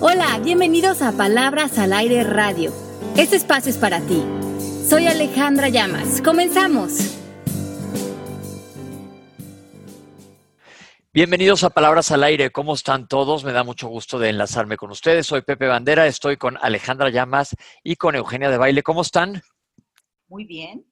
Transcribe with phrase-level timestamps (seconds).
[0.00, 2.72] Hola, bienvenidos a Palabras al Aire Radio.
[3.16, 4.22] Este espacio es para ti.
[4.88, 6.22] Soy Alejandra Llamas.
[6.22, 7.18] Comenzamos.
[11.12, 12.52] Bienvenidos a Palabras al Aire.
[12.52, 13.42] ¿Cómo están todos?
[13.42, 15.26] Me da mucho gusto de enlazarme con ustedes.
[15.26, 18.84] Soy Pepe Bandera, estoy con Alejandra Llamas y con Eugenia de Baile.
[18.84, 19.42] ¿Cómo están?
[20.28, 20.86] Muy bien.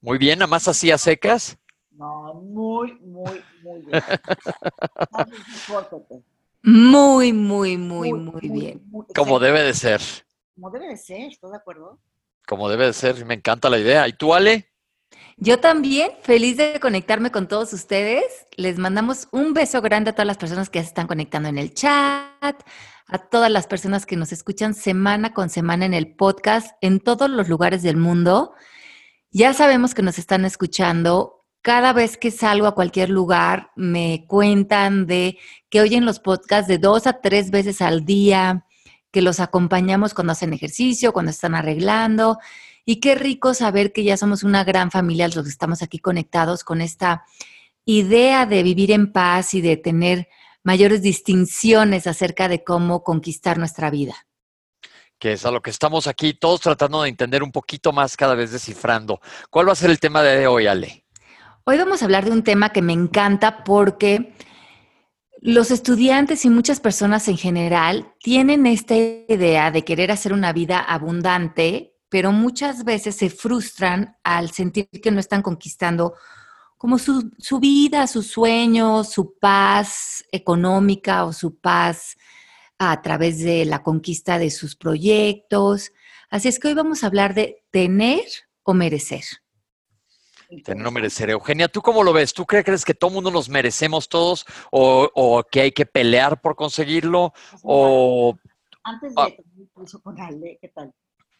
[0.00, 1.56] Muy bien, nada más así a secas.
[1.92, 4.02] No, muy, muy, muy bien.
[6.62, 8.82] Muy, muy, muy, muy, bien.
[9.14, 10.00] Como debe de ser.
[10.54, 11.98] Como debe de ser, ¿estás de acuerdo?
[12.46, 14.06] Como debe de ser, me encanta la idea.
[14.06, 14.68] ¿Y tú, Ale?
[15.36, 18.24] Yo también, feliz de conectarme con todos ustedes.
[18.56, 21.74] Les mandamos un beso grande a todas las personas que se están conectando en el
[21.74, 22.62] chat,
[23.06, 27.28] a todas las personas que nos escuchan semana con semana en el podcast en todos
[27.28, 28.54] los lugares del mundo.
[29.30, 35.06] Ya sabemos que nos están escuchando cada vez que salgo a cualquier lugar me cuentan
[35.06, 35.38] de
[35.70, 38.66] que oyen los podcasts de dos a tres veces al día,
[39.12, 42.38] que los acompañamos cuando hacen ejercicio, cuando están arreglando.
[42.84, 46.64] Y qué rico saber que ya somos una gran familia los que estamos aquí conectados
[46.64, 47.24] con esta
[47.84, 50.28] idea de vivir en paz y de tener
[50.64, 54.26] mayores distinciones acerca de cómo conquistar nuestra vida.
[55.18, 58.34] Que es a lo que estamos aquí todos tratando de entender un poquito más, cada
[58.34, 59.20] vez descifrando.
[59.48, 61.01] ¿Cuál va a ser el tema de hoy, Ale?
[61.64, 64.34] Hoy vamos a hablar de un tema que me encanta porque
[65.40, 70.80] los estudiantes y muchas personas en general tienen esta idea de querer hacer una vida
[70.80, 76.14] abundante, pero muchas veces se frustran al sentir que no están conquistando
[76.76, 82.16] como su, vida, sus sueños, su paz económica o su paz
[82.76, 85.92] a través de la conquista de sus proyectos.
[86.28, 88.24] Así es que hoy vamos a hablar de tener
[88.64, 89.22] o merecer.
[90.76, 91.30] No merecer.
[91.30, 92.34] Eugenia, ¿tú cómo lo ves?
[92.34, 97.32] ¿Tú crees que todo mundo nos merecemos todos o, que hay que pelear por conseguirlo?
[97.62, 98.36] O...
[98.84, 99.28] Antes de ah.
[100.02, 100.92] con Ale, ¿qué tal?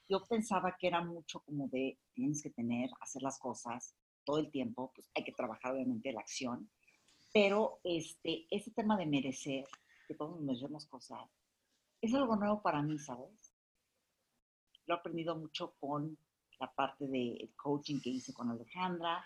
[0.09, 4.51] Yo pensaba que era mucho como de tienes que tener, hacer las cosas todo el
[4.51, 6.71] tiempo, pues hay que trabajar obviamente la acción,
[7.33, 9.65] pero este, ese tema de merecer,
[10.07, 11.29] que todos nos merecemos cosas,
[12.01, 13.55] es algo nuevo para mí, ¿sabes?
[14.87, 16.19] Lo he aprendido mucho con
[16.63, 19.25] la parte de coaching que hice con Alejandra.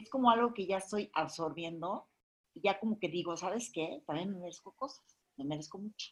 [0.00, 2.06] Es como algo que ya estoy absorbiendo
[2.54, 4.02] y ya como que digo, ¿sabes qué?
[4.06, 5.04] También me merezco cosas,
[5.36, 6.08] me merezco mucho.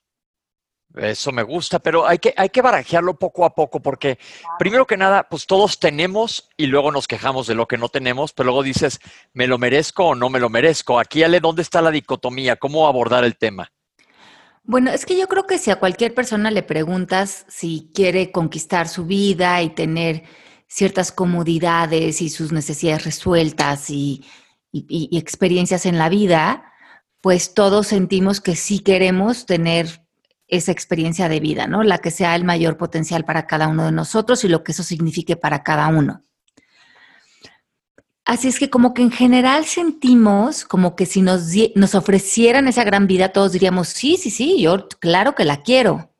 [0.94, 4.18] Eso me gusta, pero hay que, hay que barajearlo poco a poco porque
[4.58, 8.34] primero que nada, pues todos tenemos y luego nos quejamos de lo que no tenemos,
[8.34, 9.00] pero luego dices,
[9.32, 11.00] ¿me lo merezco o no me lo merezco?
[11.00, 12.56] Aquí, Ale, ¿dónde está la dicotomía?
[12.56, 13.72] ¿Cómo abordar el tema?
[14.62, 18.88] Bueno, es que yo creo que si a cualquier persona le preguntas si quiere conquistar
[18.88, 20.24] su vida y tener
[20.68, 24.24] ciertas comodidades y sus necesidades resueltas y,
[24.72, 26.70] experiencias en la vida,
[27.22, 30.06] pues todos sentimos que sí queremos tener
[30.48, 31.82] esa experiencia de vida, ¿no?
[31.82, 34.82] La que sea el mayor potencial para cada uno de nosotros y lo que eso
[34.82, 36.22] signifique para cada uno.
[38.26, 42.84] Así es que como que en general sentimos como que si nos, nos ofrecieran esa
[42.84, 46.12] gran vida, todos diríamos, sí, sí, sí, yo claro que la quiero.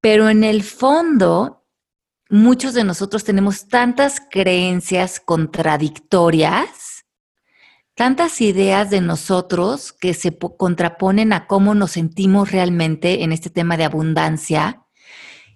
[0.00, 1.59] Pero en el fondo
[2.30, 7.04] muchos de nosotros tenemos tantas creencias contradictorias,
[7.94, 13.76] tantas ideas de nosotros que se contraponen a cómo nos sentimos realmente en este tema
[13.76, 14.82] de abundancia.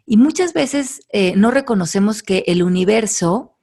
[0.04, 3.56] Y muchas veces eh, no reconocemos que el universo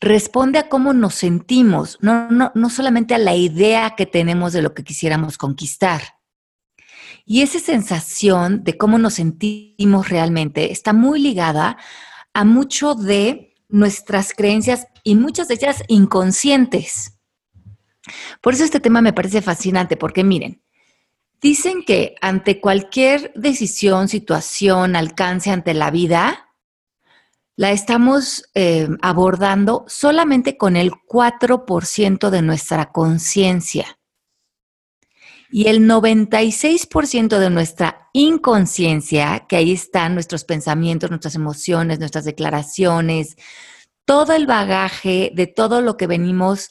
[0.00, 4.62] responde a cómo nos sentimos, no, no, no solamente a la idea que tenemos de
[4.62, 6.02] lo que quisiéramos conquistar.
[7.26, 11.78] Y esa sensación de cómo nos sentimos realmente está muy ligada
[12.34, 17.18] a mucho de nuestras creencias y muchas de ellas inconscientes.
[18.40, 20.62] Por eso este tema me parece fascinante, porque miren,
[21.40, 26.50] dicen que ante cualquier decisión, situación, alcance ante la vida,
[27.56, 33.98] la estamos eh, abordando solamente con el 4% de nuestra conciencia
[35.56, 43.36] y el 96% de nuestra inconsciencia, que ahí están nuestros pensamientos, nuestras emociones, nuestras declaraciones,
[44.04, 46.70] todo el bagaje de todo lo que venimos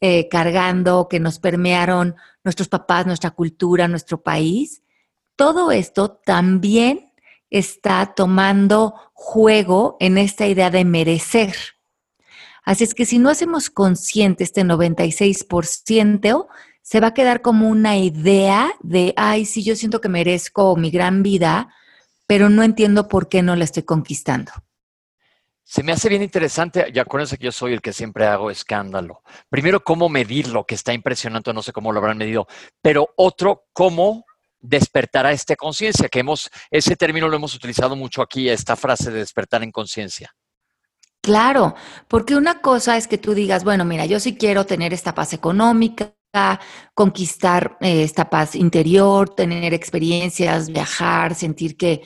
[0.00, 4.82] eh, cargando, que nos permearon nuestros papás, nuestra cultura, nuestro país,
[5.36, 7.12] todo esto también
[7.50, 11.54] está tomando juego en esta idea de merecer.
[12.64, 16.48] Así es que si no hacemos consciente este 96%,
[16.84, 20.90] se va a quedar como una idea de, ay, sí, yo siento que merezco mi
[20.90, 21.74] gran vida,
[22.26, 24.52] pero no entiendo por qué no la estoy conquistando.
[25.62, 29.22] Se me hace bien interesante, ya acuérdense que yo soy el que siempre hago escándalo.
[29.48, 32.46] Primero, cómo medirlo, que está impresionante, no sé cómo lo habrán medido,
[32.82, 34.26] pero otro, cómo
[34.60, 39.10] despertar a esta conciencia, que hemos, ese término lo hemos utilizado mucho aquí, esta frase
[39.10, 40.34] de despertar en conciencia.
[41.22, 41.76] Claro,
[42.08, 45.32] porque una cosa es que tú digas, bueno, mira, yo sí quiero tener esta paz
[45.32, 46.12] económica,
[46.94, 52.02] conquistar eh, esta paz interior, tener experiencias, viajar, sentir que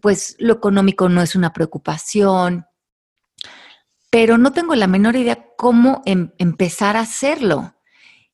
[0.00, 2.66] pues lo económico no es una preocupación,
[4.10, 7.74] pero no tengo la menor idea cómo em, empezar a hacerlo.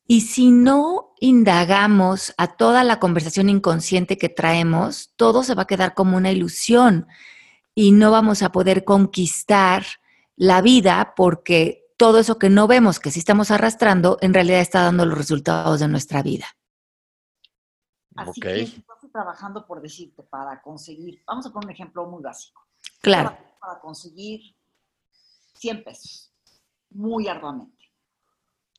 [0.06, 5.66] Y si no indagamos a toda la conversación inconsciente que traemos, todo se va a
[5.66, 7.06] quedar como una ilusión
[7.74, 9.86] y no vamos a poder conquistar
[10.36, 14.84] la vida porque todo eso que no vemos, que sí estamos arrastrando, en realidad está
[14.84, 16.46] dando los resultados de nuestra vida.
[18.16, 22.66] Así que estás trabajando por decirte, para conseguir, vamos a poner un ejemplo muy básico.
[23.02, 23.36] Claro.
[23.60, 24.56] Para, conseguir
[25.56, 26.32] 100 pesos,
[26.88, 27.92] muy arduamente.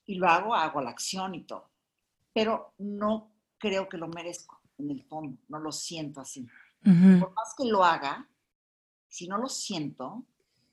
[0.08, 1.70] Y lo hago, hago la acción y todo.
[2.34, 6.48] Pero no creo que lo merezco en el fondo, no lo siento así.
[6.84, 8.28] Por más que lo haga,
[9.08, 10.26] si no lo siento,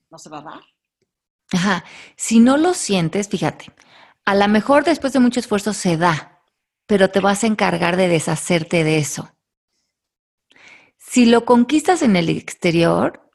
[0.08, 0.77] no se va a dar.
[1.52, 1.84] Ajá.
[2.16, 3.66] Si no lo sientes, fíjate,
[4.24, 6.42] a lo mejor después de mucho esfuerzo se da,
[6.86, 9.30] pero te vas a encargar de deshacerte de eso.
[10.98, 13.30] Si lo conquistas en el exterior,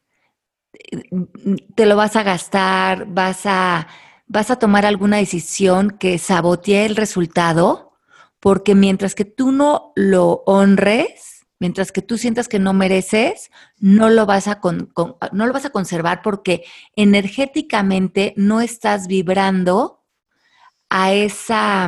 [1.75, 3.87] te lo vas a gastar, vas a,
[4.27, 7.93] vas a tomar alguna decisión que sabotee el resultado,
[8.39, 11.32] porque mientras que tú no lo honres,
[11.63, 13.49] mientras que tú sientas que no mereces,
[13.79, 14.59] no lo vas a,
[15.31, 16.65] no lo vas a conservar porque
[16.97, 20.03] energéticamente no estás vibrando
[20.89, 21.87] a esa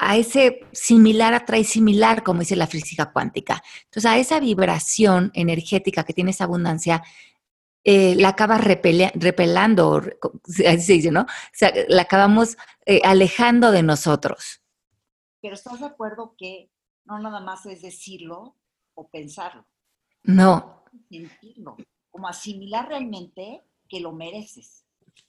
[0.00, 3.64] a ese similar atrae similar, como dice la física cuántica.
[3.86, 7.02] Entonces, a esa vibración energética que tiene esa abundancia,
[7.82, 10.02] eh, la acabas repelando,
[10.68, 11.22] así se dice, ¿no?
[11.22, 14.62] O sea, la acabamos eh, alejando de nosotros.
[15.42, 16.70] Pero estás de acuerdo que
[17.08, 18.54] no nada más es decirlo,
[18.98, 19.64] o pensarlo.
[20.24, 20.84] No.
[21.08, 21.76] Sentirlo,
[22.10, 24.84] como asimilar realmente que lo mereces.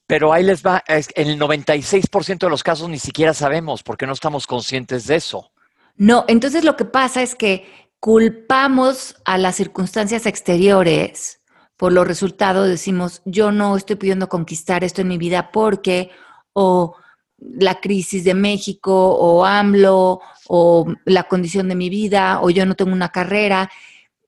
[0.07, 4.13] Pero ahí les va, en el 96% de los casos ni siquiera sabemos porque no
[4.13, 5.51] estamos conscientes de eso.
[5.95, 7.67] No, entonces lo que pasa es que
[7.99, 11.41] culpamos a las circunstancias exteriores
[11.77, 16.09] por los resultados, decimos, yo no estoy pudiendo conquistar esto en mi vida porque,
[16.53, 16.95] o
[17.41, 22.75] la crisis de México, o AMLO, o la condición de mi vida, o yo no
[22.75, 23.69] tengo una carrera,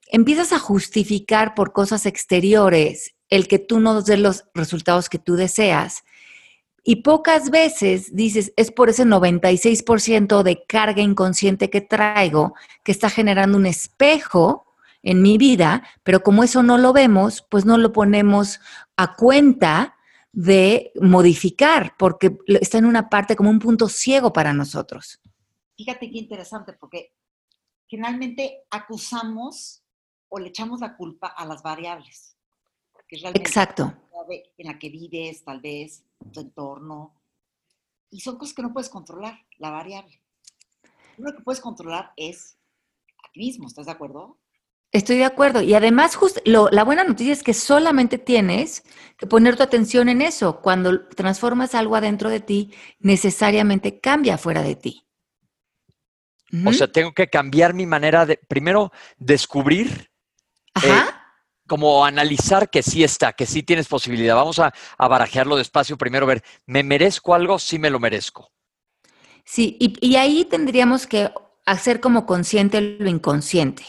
[0.08, 5.36] empiezas a justificar por cosas exteriores el que tú no des los resultados que tú
[5.36, 6.04] deseas.
[6.84, 13.10] Y pocas veces dices, es por ese 96% de carga inconsciente que traigo que está
[13.10, 14.66] generando un espejo
[15.04, 18.60] en mi vida, pero como eso no lo vemos, pues no lo ponemos
[18.98, 19.96] a cuenta
[20.31, 25.19] de modificar, porque está en una parte como un punto ciego para nosotros.
[25.78, 27.13] Fíjate qué interesante, porque
[27.88, 29.83] finalmente acusamos
[30.30, 32.38] o le echamos la culpa a las variables.
[33.07, 33.94] Que es Exacto.
[34.57, 37.22] En la que vives, tal vez, tu entorno.
[38.10, 40.22] Y son cosas que no puedes controlar, la variable.
[41.18, 42.57] Lo que puedes controlar es
[43.25, 44.38] a ti mismo, ¿estás de acuerdo?
[44.92, 45.62] Estoy de acuerdo.
[45.62, 48.84] Y además, la buena noticia es que solamente tienes
[49.18, 50.62] que poner tu atención en eso.
[50.62, 55.06] Cuando transformas algo adentro de ti, necesariamente cambia fuera de ti.
[56.66, 60.12] O sea, tengo que cambiar mi manera de, primero, descubrir,
[60.84, 61.04] eh,
[61.65, 64.36] como analizar que sí está, que sí tienes posibilidad.
[64.36, 67.58] Vamos a, barajearlo despacio, primero ver, ¿me merezco algo?
[67.60, 68.51] Sí me lo merezco.
[69.46, 71.32] Sí, y, ahí tendríamos que
[71.65, 73.84] hacer como consciente lo inconsciente.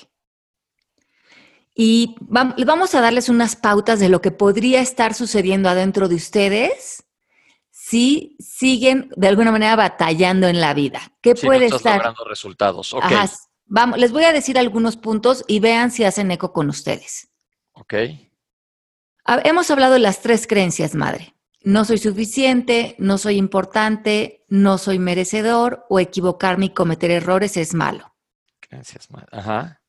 [1.75, 7.05] Y vamos a darles unas pautas de lo que podría estar sucediendo adentro de ustedes
[7.71, 11.13] si siguen de alguna manera batallando en la vida.
[11.21, 11.97] ¿Qué puede estar?
[11.97, 12.95] logrando resultados.
[13.67, 17.31] Vamos, les voy a decir algunos puntos y vean si hacen eco con ustedes.
[17.73, 17.95] Ok.
[19.45, 21.35] Hemos hablado de las tres creencias, madre.
[21.65, 27.73] No soy suficiente, no soy importante, no soy merecedor o equivocarme y cometer errores es
[27.73, 28.15] malo.
[28.61, 29.29] Creencias, madre.
[29.33, 29.82] Ajá.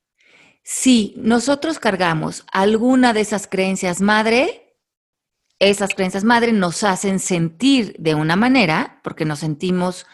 [0.64, 4.78] Si nosotros cargamos alguna de esas creencias, madre,
[5.60, 10.06] esas creencias madre nos hacen sentir de una manera, porque nos sentimos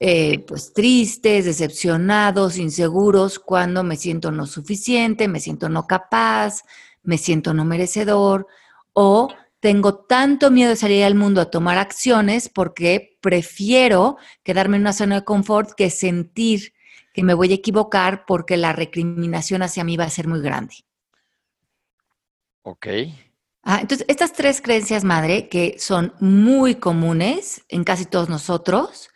[0.00, 6.62] eh, pues tristes, decepcionados, inseguros cuando me siento no suficiente, me siento no capaz,
[7.02, 8.46] me siento no merecedor
[8.92, 9.28] o
[9.60, 14.92] tengo tanto miedo de salir al mundo a tomar acciones porque prefiero quedarme en una
[14.92, 16.72] zona de confort que sentir
[17.12, 20.74] que me voy a equivocar porque la recriminación hacia mí va a ser muy grande.
[22.62, 22.86] Ok.
[23.62, 29.10] Ah, entonces, estas tres creencias madre, que son muy comunes en casi todos nosotros,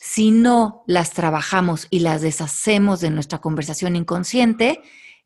[0.00, 4.82] si no las trabajamos y las deshacemos de nuestra conversación inconsciente,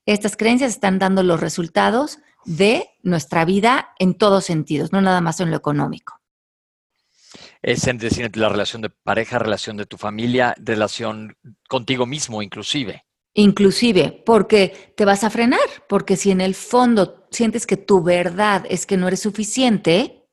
[0.06, 5.38] estas creencias están dando los resultados de nuestra vida en todos sentidos, no nada más
[5.40, 6.21] en lo económico.
[7.62, 11.36] Es en decir, la relación de pareja, relación de tu familia, relación
[11.68, 13.04] contigo mismo inclusive.
[13.34, 18.64] Inclusive, porque te vas a frenar, porque si en el fondo sientes que tu verdad
[18.68, 20.28] es que no eres suficiente,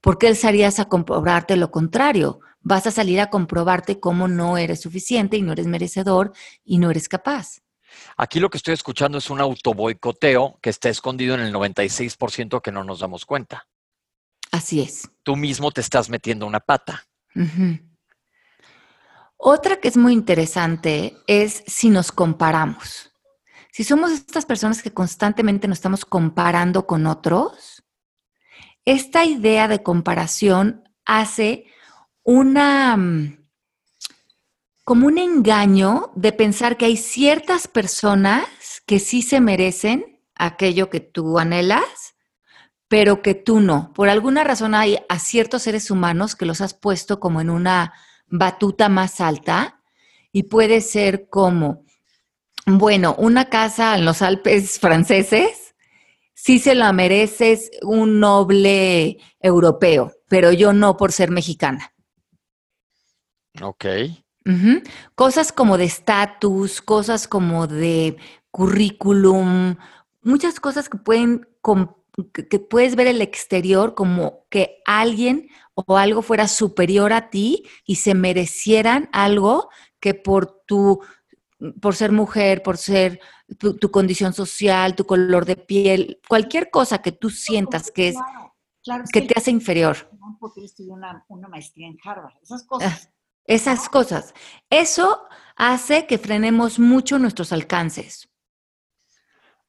[0.00, 2.40] ¿por qué salías a comprobarte lo contrario?
[2.60, 6.32] Vas a salir a comprobarte cómo no eres suficiente y no eres merecedor
[6.64, 7.60] y no eres capaz.
[8.16, 12.72] Aquí lo que estoy escuchando es un autoboicoteo que está escondido en el 96% que
[12.72, 13.66] no nos damos cuenta.
[14.50, 15.08] Así es.
[15.22, 17.04] Tú mismo te estás metiendo una pata.
[19.36, 23.12] Otra que es muy interesante es si nos comparamos.
[23.72, 27.84] Si somos estas personas que constantemente nos estamos comparando con otros,
[28.84, 31.66] esta idea de comparación hace
[32.24, 33.38] una mm,
[34.84, 38.46] como un engaño de pensar que hay ciertas personas
[38.86, 42.14] que sí se merecen aquello que tú anhelas,
[42.88, 43.92] pero que tú no.
[43.92, 47.92] Por alguna razón hay a ciertos seres humanos que los has puesto como en una
[48.26, 49.82] batuta más alta
[50.32, 51.84] y puede ser como,
[52.66, 55.74] bueno, una casa en los Alpes franceses,
[56.34, 61.92] sí se la mereces un noble europeo, pero yo no por ser mexicana.
[63.60, 63.84] Ok.
[65.14, 68.16] Cosas como de estatus, cosas como de
[68.50, 69.76] currículum,
[70.22, 71.46] muchas cosas que pueden,
[72.32, 77.96] que puedes ver el exterior como que alguien o algo fuera superior a ti y
[77.96, 79.70] se merecieran algo
[80.00, 81.00] que por tu,
[81.80, 83.20] por ser mujer, por ser
[83.58, 88.16] tu, condición social, tu color de piel, cualquier cosa que tú sientas que es
[89.12, 90.10] que, te hace inferior.
[90.40, 93.10] Porque yo una, una maestría en Harvard, esas cosas.
[93.44, 94.34] Esas cosas.
[94.68, 95.22] Eso
[95.56, 98.28] hace que frenemos mucho nuestros alcances.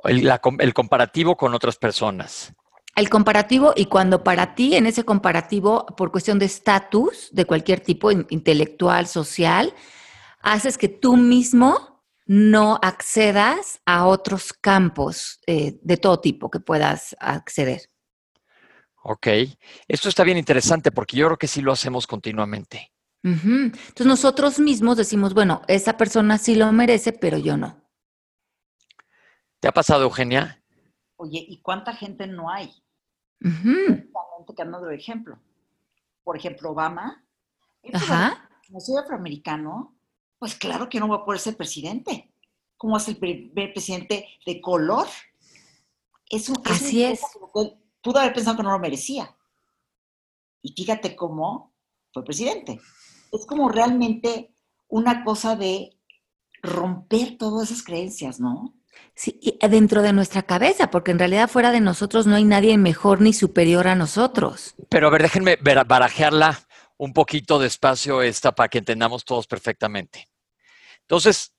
[0.03, 0.29] El,
[0.59, 2.53] el, comparativo con otras personas.
[2.95, 7.81] El comparativo y cuando para ti en ese comparativo, por cuestión de estatus de cualquier
[7.81, 9.73] tipo, intelectual, social,
[10.41, 17.15] haces que tú mismo no accedas a otros campos eh, de todo tipo que puedas
[17.19, 17.89] acceder.
[19.01, 19.27] Ok,
[19.87, 22.91] esto está bien interesante porque yo creo que sí lo hacemos continuamente.
[23.23, 27.88] Entonces nosotros mismos decimos, bueno, esa persona sí lo merece, pero yo no.
[29.59, 30.63] ¿Te ha pasado, Eugenia?
[31.17, 32.71] Oye, ¿y cuánta gente no hay?
[33.43, 34.05] Uh
[34.55, 35.39] que de ejemplo.
[36.23, 37.23] Por ejemplo, Obama.
[37.93, 38.49] Ajá.
[38.65, 39.95] Como soy afroamericano,
[40.39, 42.33] pues claro que no va a poder ser presidente.
[42.75, 45.07] ¿Cómo es el primer presidente de color?
[46.29, 47.21] Es Así es.
[48.01, 49.35] pudo haber pensado que no lo merecía.
[50.63, 51.75] Y fíjate cómo
[52.11, 52.79] fue presidente
[53.31, 54.53] es como realmente
[54.87, 55.97] una cosa de
[56.61, 58.75] romper todas esas creencias, ¿no?
[59.15, 63.19] Sí, dentro de nuestra cabeza, porque en realidad fuera de nosotros no hay nadie mejor
[63.19, 64.75] ni superior a nosotros.
[64.87, 66.57] Pero a ver, déjenme barajearla
[66.95, 70.29] un poquito despacio esta para que entendamos todos perfectamente.
[71.01, 71.53] Entonces,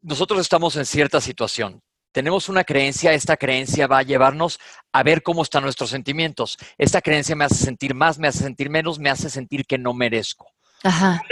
[0.00, 1.82] nosotros estamos en cierta situación.
[2.12, 4.60] Tenemos una creencia, esta creencia va a llevarnos
[4.92, 6.56] a ver cómo están nuestros sentimientos.
[6.78, 9.94] Esta creencia me hace sentir más, me hace sentir menos, me hace sentir que no
[9.94, 10.52] merezco.
[10.84, 11.22] Ajá.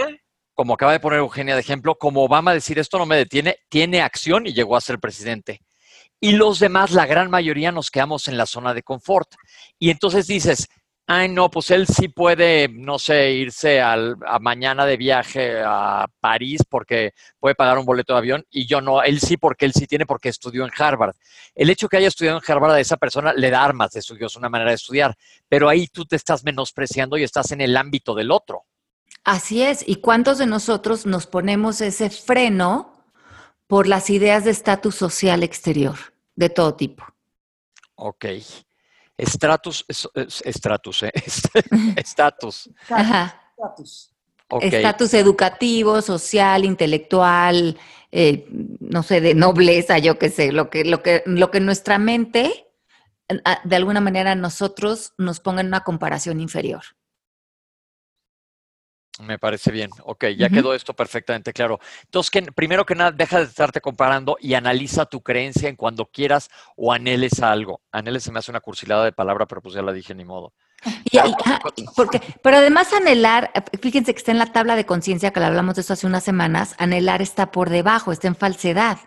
[0.63, 4.01] Como acaba de poner Eugenia de ejemplo, como Obama decir esto no me detiene, tiene
[4.01, 5.61] acción y llegó a ser presidente.
[6.21, 9.29] Y los demás, la gran mayoría, nos quedamos en la zona de confort.
[9.81, 10.69] Y entonces dices,
[11.09, 16.07] ay, no, pues él sí puede, no sé, irse al, a mañana de viaje a
[16.21, 19.73] París porque puede pagar un boleto de avión y yo no, él sí porque él
[19.73, 21.17] sí tiene porque estudió en Harvard.
[21.57, 24.29] El hecho que haya estudiado en Harvard a esa persona le da armas de estudio,
[24.29, 25.17] es una manera de estudiar,
[25.49, 28.67] pero ahí tú te estás menospreciando y estás en el ámbito del otro.
[29.25, 29.85] Así es.
[29.87, 32.93] ¿Y cuántos de nosotros nos ponemos ese freno
[33.67, 35.97] por las ideas de estatus social exterior,
[36.35, 37.05] de todo tipo?
[37.95, 38.27] Ok.
[39.17, 39.85] Estratus,
[40.45, 41.13] estratus, ¿eh?
[41.97, 42.71] Estatus.
[44.61, 47.79] Estatus educativo, social, intelectual,
[48.11, 48.47] eh,
[48.81, 52.67] no sé, de nobleza, yo qué sé, lo que, lo que, lo que nuestra mente,
[53.65, 56.83] de alguna manera, nosotros nos ponga en una comparación inferior.
[59.21, 59.91] Me parece bien.
[60.05, 61.79] Ok, ya quedó esto perfectamente claro.
[62.05, 66.07] Entonces, que, primero que nada, deja de estarte comparando y analiza tu creencia en cuando
[66.07, 67.83] quieras o anheles algo.
[67.93, 70.55] Anheles se me hace una cursilada de palabra, pero pues ya la dije ni modo.
[71.45, 71.61] Ah,
[71.95, 75.77] porque, pero además anhelar, fíjense que está en la tabla de conciencia que le hablamos
[75.77, 78.99] de eso hace unas semanas, anhelar está por debajo, está en falsedad.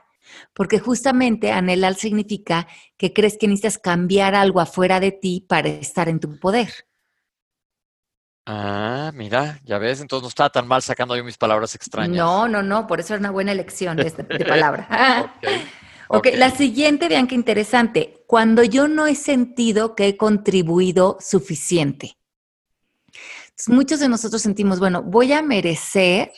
[0.54, 6.08] Porque justamente anhelar significa que crees que necesitas cambiar algo afuera de ti para estar
[6.08, 6.70] en tu poder.
[8.46, 12.16] Ah, mira, ya ves, entonces no estaba tan mal sacando yo mis palabras extrañas.
[12.16, 14.88] No, no, no, por eso era una buena elección de, de palabra.
[16.08, 18.24] Ok, ok, la siguiente, vean qué interesante.
[18.28, 22.20] Cuando yo no he sentido que he contribuido suficiente.
[23.46, 26.32] Entonces, muchos de nosotros sentimos, bueno, voy a merecer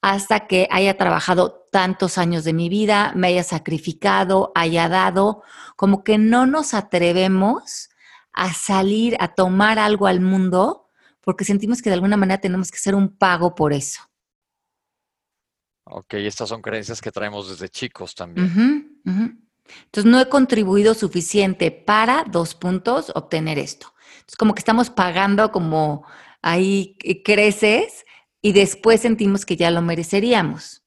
[0.00, 5.42] hasta que haya trabajado tantos años de mi vida, me haya sacrificado, haya dado,
[5.76, 7.90] como que no nos atrevemos
[8.32, 10.81] a salir a tomar algo al mundo
[11.22, 14.02] porque sentimos que de alguna manera tenemos que hacer un pago por eso.
[15.84, 19.00] Ok, estas son creencias que traemos desde chicos también.
[19.04, 23.94] Entonces, no he contribuido suficiente para, dos puntos, obtener esto.
[24.28, 26.04] Es como que estamos pagando como
[26.40, 28.04] ahí eh, creces
[28.40, 30.82] y después sentimos que ya lo mereceríamos.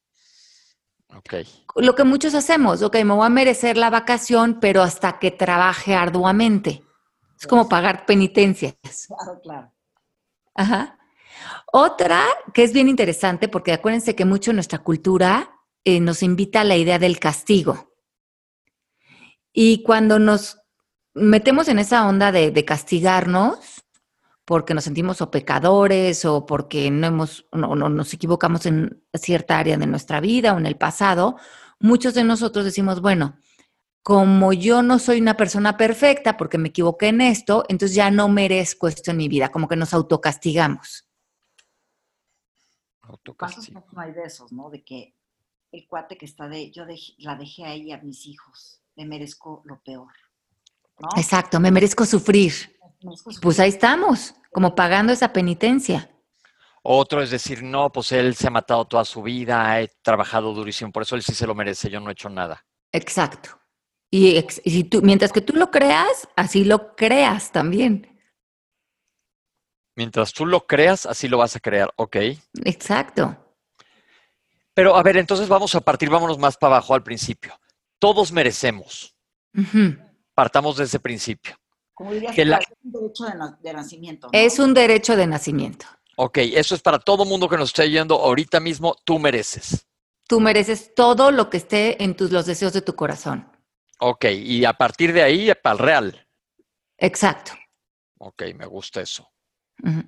[1.15, 1.33] Ok,
[1.77, 5.95] Lo que muchos hacemos, ok, me voy a merecer la vacación, pero hasta que trabaje
[5.95, 6.83] arduamente.
[7.39, 8.75] Es como pagar penitencias.
[9.07, 9.74] Claro, claro.
[10.55, 10.97] Ajá.
[11.71, 15.51] Otra que es bien interesante, porque acuérdense que mucho nuestra cultura
[15.83, 17.93] eh, nos invita a la idea del castigo.
[19.53, 20.57] Y cuando nos
[21.13, 23.83] metemos en esa onda de, castigarnos,
[24.45, 29.77] porque nos sentimos o pecadores o porque no hemos, no- nos equivocamos en cierta área
[29.77, 31.37] de nuestra vida o en el pasado,
[31.79, 33.37] muchos de nosotros decimos, bueno,
[34.05, 38.29] como yo no soy una persona perfecta porque me equivoqué en esto, entonces ya no
[38.29, 41.07] merezco esto en mi vida, como que nos autocastigamos.
[43.01, 43.79] ¿Cuántos autocastigo.
[43.81, 44.69] casos no hay de esos, no?
[44.69, 45.15] De que
[45.71, 49.63] el cuate que está de, yo dej- la dejé ahí a mis hijos, me merezco
[49.65, 50.13] lo peor,
[50.99, 51.09] ¿no?
[51.17, 52.53] Exacto, me merezco sufrir.
[53.01, 53.61] Merezco Pues sufrir.
[53.61, 56.11] ahí estamos, como pagando esa penitencia.
[56.83, 60.91] Otro es decir, no, pues él se ha matado toda su vida, he trabajado durísimo,
[60.91, 62.63] por eso él sí se lo merece, yo no he hecho nada.
[62.91, 63.59] Exacto.
[64.15, 68.17] Y, ex- y si tú, mientras que tú lo creas, así lo creas también.
[69.97, 72.15] Mientras tú lo creas, así lo vas a crear, ok.
[72.63, 73.35] Exacto.
[74.73, 77.59] Pero a ver, entonces vamos a partir, vámonos más para abajo al principio.
[77.99, 79.13] Todos merecemos.
[80.33, 81.55] Partamos de ese principio.
[81.93, 84.31] Como dirías, que tú, la- es un derecho de, na- de nacimiento, ¿no?
[84.39, 85.85] Es un derecho de nacimiento.
[86.15, 89.85] Ok, eso es para todo mundo que nos esté yendo ahorita mismo, tú mereces.
[90.27, 93.51] Tú mereces todo lo que esté en tus, los deseos de tu corazón.
[93.99, 96.27] Ok, y a partir de ahí, para el real.
[96.97, 97.53] Exacto.
[98.19, 99.29] Ok, me gusta eso.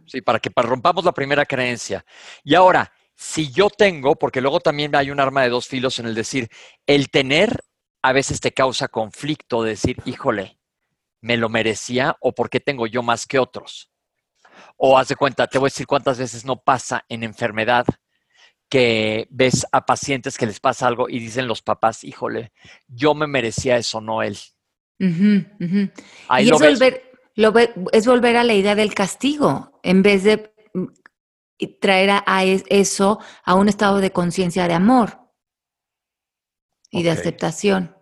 [0.05, 2.05] Sí, para que rompamos la primera creencia.
[2.43, 6.05] Y ahora, si yo tengo, porque luego también hay un arma de dos filos en
[6.05, 6.49] el decir,
[6.85, 7.63] el tener
[8.01, 10.59] a veces te causa conflicto de decir, híjole,
[11.21, 13.91] me lo merecía o por qué tengo yo más que otros.
[14.77, 17.85] O haz de cuenta, te voy a decir cuántas veces no pasa en enfermedad
[18.69, 22.51] que ves a pacientes que les pasa algo y dicen los papás, híjole,
[22.87, 24.37] yo me merecía eso, no él.
[24.99, 26.79] Ahí y lo es ves.
[26.79, 30.85] volver, lo ve- es volver a la idea del castigo, en vez de mm,
[31.59, 35.19] y traer a, a es- eso a un estado de conciencia de amor
[36.91, 37.95] y de aceptación.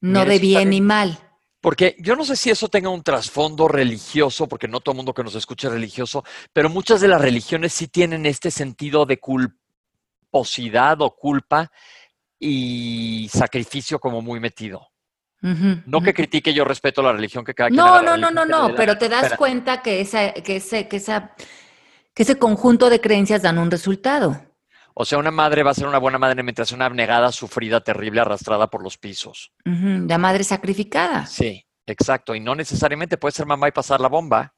[0.00, 0.70] No Mira, de bien bien.
[0.70, 1.27] ni mal.
[1.60, 5.12] Porque yo no sé si eso tenga un trasfondo religioso, porque no todo el mundo
[5.12, 9.18] que nos escucha es religioso, pero muchas de las religiones sí tienen este sentido de
[9.18, 11.70] culposidad o culpa
[12.38, 14.88] y sacrificio como muy metido.
[15.40, 18.44] No que critique, yo respeto la religión que cada quien No, la no, no, no,
[18.44, 21.34] no, la pero te das Espera, cuenta que, esa, que, ese, que, esa,
[22.12, 24.47] que ese conjunto de creencias dan un resultado.
[25.00, 28.20] O sea, una madre va a ser una buena madre mientras una abnegada, sufrida, terrible,
[28.20, 29.52] arrastrada por los pisos.
[29.64, 31.24] La madre sacrificada.
[31.26, 32.34] Sí, exacto.
[32.34, 34.54] Y no necesariamente puede ser mamá y pasar la bomba.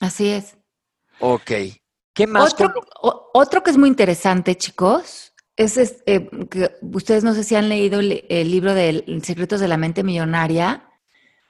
[0.00, 0.58] Así es.
[1.18, 1.50] Ok.
[2.12, 2.52] ¿Qué más?
[2.52, 7.32] Otro, con- o- otro que es muy interesante, chicos, es, es, eh, que ustedes no
[7.32, 10.90] sé si han leído el, el libro de Secretos de la Mente Millonaria.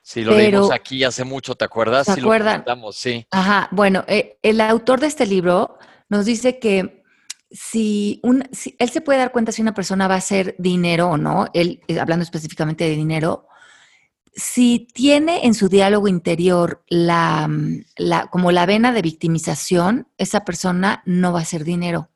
[0.02, 2.06] Sí, lo leímos pero- aquí hace mucho, ¿te acuerdas?
[2.06, 2.58] ¿Se sí, acuerdan?
[2.58, 3.26] lo comentamos, sí.
[3.32, 7.01] Ajá, bueno, eh, el autor de este libro nos dice que
[7.52, 11.10] si, un, si él se puede dar cuenta si una persona va a hacer dinero
[11.10, 13.46] o no, él eh, hablando específicamente de dinero,
[14.34, 20.44] si tiene en su diálogo interior la, mm, la, como la vena de victimización, esa
[20.44, 22.08] persona no va a hacer dinero.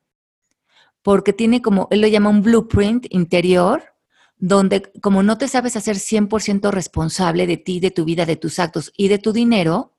[1.02, 3.94] Porque tiene como, él lo llama un blueprint interior,
[4.38, 8.58] donde como no te sabes hacer 100% responsable de ti, de tu vida, de tus
[8.58, 9.94] actos y de tu dinero,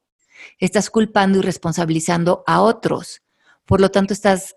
[0.60, 3.21] estás culpando y responsabilizando a otros.
[3.65, 4.56] Por lo tanto, estás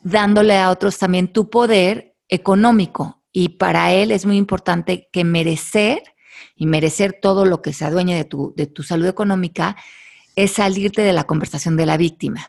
[0.00, 3.22] dándole a otros también tu poder económico.
[3.32, 6.02] Y para él es muy importante que merecer
[6.54, 9.76] y merecer todo lo que se adueñe de tu, de tu salud económica
[10.36, 12.48] es salirte de la conversación de la víctima.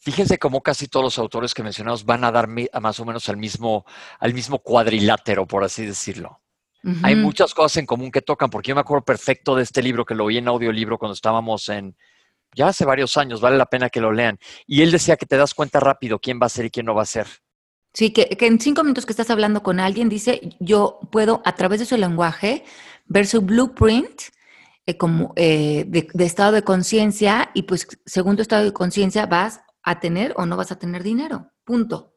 [0.00, 3.36] Fíjense cómo casi todos los autores que mencionamos van a dar más o menos al
[3.36, 3.84] mismo,
[4.18, 6.40] al mismo cuadrilátero, por así decirlo.
[7.04, 10.04] Hay muchas cosas en común que tocan, porque yo me acuerdo perfecto de este libro
[10.04, 11.96] que lo oí en audiolibro cuando estábamos en,
[12.54, 14.38] ya hace varios años, vale la pena que lo lean.
[14.66, 16.94] Y él decía que te das cuenta rápido quién va a ser y quién no
[16.94, 17.26] va a ser.
[17.94, 21.54] Sí, que, que en cinco minutos que estás hablando con alguien, dice, yo puedo a
[21.54, 22.64] través de su lenguaje
[23.06, 24.22] ver su blueprint
[24.86, 29.26] eh, como, eh, de, de estado de conciencia y pues según tu estado de conciencia
[29.26, 31.50] vas a tener o no vas a tener dinero.
[31.64, 32.16] Punto.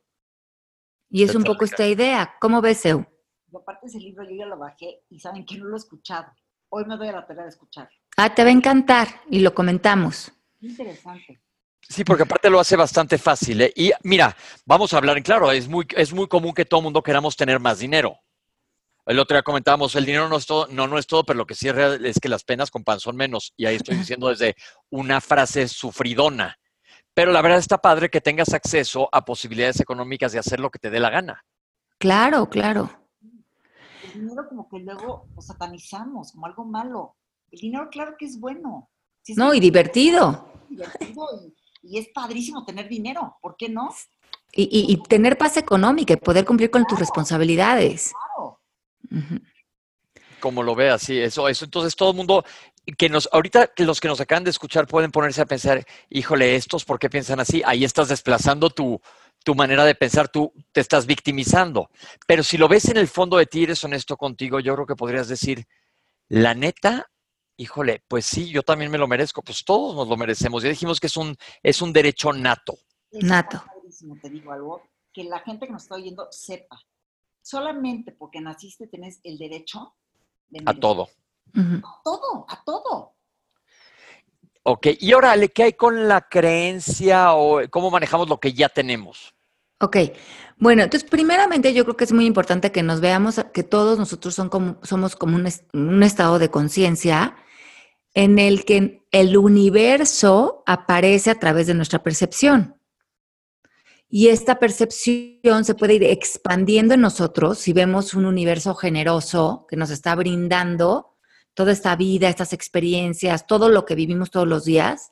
[1.10, 2.36] Y es un poco esta idea.
[2.42, 3.06] ¿Cómo ves, Eu?
[3.52, 6.32] Y aparte ese libro yo ya lo bajé y saben que no lo he escuchado.
[6.70, 7.90] Hoy me doy a la tarea de escuchar.
[8.18, 10.32] Ah, te va a encantar y lo comentamos.
[10.60, 11.42] Qué interesante.
[11.82, 13.62] Sí, porque aparte lo hace bastante fácil.
[13.62, 13.74] ¿eh?
[13.76, 16.86] Y mira, vamos a hablar en claro, es muy, es muy común que todo el
[16.86, 18.20] mundo queramos tener más dinero.
[19.06, 21.46] El otro día comentábamos, el dinero no es todo, no, no es todo, pero lo
[21.46, 23.54] que sí es real es que las penas con pan son menos.
[23.56, 24.56] Y ahí estoy diciendo desde
[24.90, 26.58] una frase sufridona.
[27.14, 30.80] Pero la verdad está padre que tengas acceso a posibilidades económicas de hacer lo que
[30.80, 31.46] te dé la gana.
[32.00, 32.90] Claro, claro.
[34.04, 37.16] El dinero como que luego lo satanizamos como algo malo.
[37.56, 38.90] El dinero claro que es bueno.
[39.26, 40.52] Es No, y divertido.
[40.70, 41.26] divertido
[41.82, 43.38] y, y es padrísimo tener dinero.
[43.42, 43.96] ¿Por qué no?
[44.52, 48.12] Y, y- y tener paz económica y poder cumplir con tus responsabilidades.
[48.12, 48.60] Claro.
[50.42, 51.64] Como lo veas, sí, eso, eso.
[51.64, 52.44] Entonces todo el mundo
[52.98, 56.84] que nos, ahorita los que nos acaban de escuchar pueden ponerse a pensar, híjole, estos,
[56.84, 57.62] ¿por qué piensan así?
[57.66, 59.00] Ahí estás desplazando tu,
[59.46, 61.90] tu manera de pensar, tú te estás victimizando.
[62.28, 64.96] Pero si lo ves en el fondo de ti, eres honesto contigo, yo creo que
[64.96, 65.66] podrías decir,
[66.28, 67.08] la neta,
[67.58, 70.64] híjole, pues sí, yo también me lo merezco, pues todos nos lo merecemos.
[70.64, 72.78] Ya dijimos que es un, es un derecho nato.
[73.12, 73.64] Nato.
[74.22, 74.82] te digo algo,
[75.14, 76.80] que la gente que nos está oyendo sepa.
[77.42, 79.96] Solamente porque naciste tenés el derecho
[80.50, 81.10] de A todo.
[81.56, 83.14] A todo, a todo.
[84.64, 88.68] Ok, y ahora, Ale, ¿qué hay con la creencia o cómo manejamos lo que ya
[88.68, 89.36] tenemos?
[89.80, 89.98] Ok,
[90.58, 94.34] bueno, entonces primeramente yo creo que es muy importante que nos veamos que todos nosotros
[94.34, 97.36] son como, somos como un estado de conciencia
[98.16, 102.82] en el que el universo aparece a través de nuestra percepción.
[104.10, 109.76] Y esta percepción se puede ir expandiendo en nosotros si vemos un universo generoso que
[109.76, 111.18] nos está brindando
[111.54, 115.12] toda esta vida, estas experiencias, todo lo que vivimos todos los días,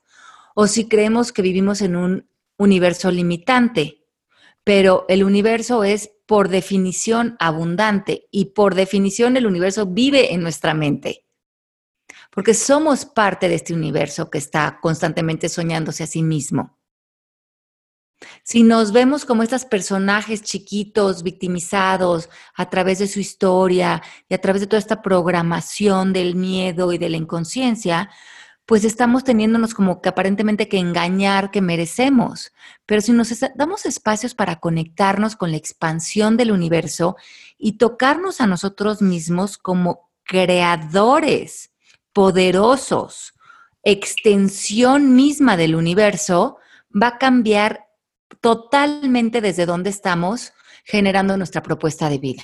[0.56, 4.04] o si creemos que vivimos en un universo limitante
[4.64, 10.74] pero el universo es por definición abundante y por definición el universo vive en nuestra
[10.74, 11.26] mente.
[12.34, 16.78] Porque somos parte de este universo que está constantemente soñándose a sí mismo.
[18.44, 24.42] Si nos vemos como estos personajes chiquitos, victimizados a través de su historia y a
[24.42, 28.10] través de toda esta programación del miedo y de la inconsciencia,
[28.66, 32.54] pues estamos teniéndonos como que aparentemente que engañar que merecemos.
[32.86, 37.18] Pero si nos damos espacios para conectarnos con la expansión del universo
[37.58, 41.73] y tocarnos a nosotros mismos como creadores
[42.14, 43.34] poderosos,
[43.84, 46.58] extensión misma del universo,
[46.92, 47.88] va a cambiar
[48.40, 50.54] totalmente desde donde estamos
[50.86, 52.44] generando nuestra propuesta de vida.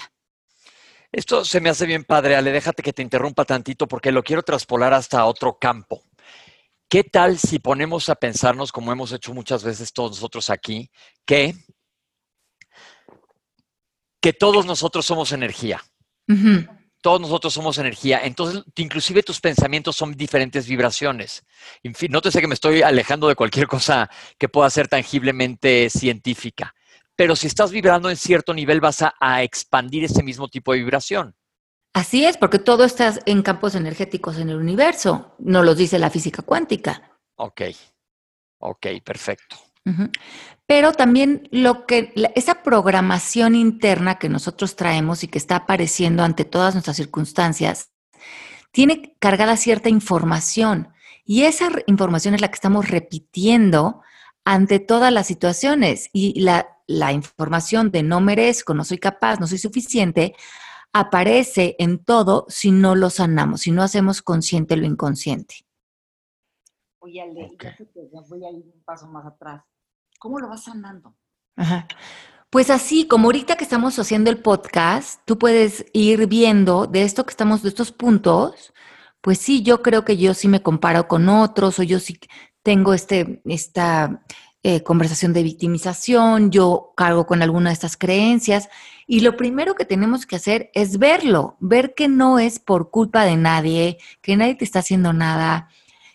[1.11, 4.43] Esto se me hace bien padre, Ale, déjate que te interrumpa tantito porque lo quiero
[4.43, 6.03] traspolar hasta otro campo.
[6.87, 10.89] ¿Qué tal si ponemos a pensarnos, como hemos hecho muchas veces todos nosotros aquí,
[11.25, 11.53] que,
[14.21, 15.83] que todos nosotros somos energía?
[17.01, 21.43] Todos nosotros somos energía, entonces inclusive tus pensamientos son diferentes vibraciones.
[21.83, 24.87] En fin, no te sé que me estoy alejando de cualquier cosa que pueda ser
[24.87, 26.75] tangiblemente científica,
[27.15, 30.79] pero si estás vibrando en cierto nivel vas a, a expandir ese mismo tipo de
[30.79, 31.35] vibración.
[31.93, 36.09] Así es, porque todo está en campos energéticos en el universo, nos lo dice la
[36.09, 37.17] física cuántica.
[37.35, 37.61] Ok,
[38.59, 39.55] ok, perfecto.
[40.69, 46.45] Pero también lo que esa programación interna que nosotros traemos y que está apareciendo ante
[46.45, 47.91] todas nuestras circunstancias
[48.71, 50.89] tiene cargada cierta información
[51.25, 54.03] y esa información es la que estamos repitiendo
[54.45, 59.47] ante todas las situaciones y la, la información de no merezco, no soy capaz, no
[59.47, 60.35] soy suficiente
[60.93, 65.65] aparece en todo si no lo sanamos, si no hacemos consciente lo inconsciente.
[66.99, 67.63] Oye, Ale, Ok.
[68.13, 69.63] ya voy a ir un paso más atrás.
[70.19, 71.15] ¿Cómo lo vas sanando?
[71.55, 71.87] Ajá.
[72.49, 77.25] Pues así, como ahorita que estamos haciendo el podcast, tú puedes ir viendo de esto
[77.25, 78.73] que estamos, de estos puntos,
[79.21, 82.19] pues sí, yo creo que yo sí me comparo con otros, o yo sí
[82.63, 84.25] tengo este, esta
[84.61, 88.67] eh, conversación de victimización, yo cargo con alguna de estas creencias,
[89.07, 93.23] y lo primero que tenemos que hacer es verlo, ver que no es por culpa
[93.23, 95.69] de nadie, que nadie te está haciendo nada,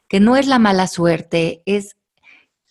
[0.09, 1.97] que no es la mala suerte, es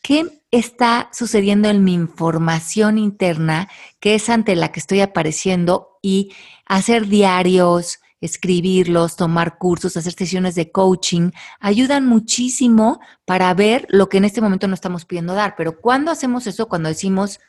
[0.03, 3.69] ¿Qué está sucediendo en mi información interna
[4.01, 6.33] que es ante la que estoy apareciendo y
[6.65, 14.17] hacer diarios, escribirlos, tomar cursos, hacer sesiones de coaching, ayudan muchísimo para ver lo que
[14.17, 15.55] en este momento no estamos pidiendo dar.
[15.55, 17.39] Pero cuando hacemos eso, cuando decimos,